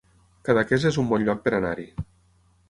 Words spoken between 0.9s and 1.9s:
es un bon lloc per anar-hi